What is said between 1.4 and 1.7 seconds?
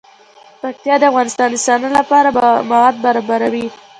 د